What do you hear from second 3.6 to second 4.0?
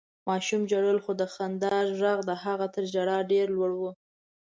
و.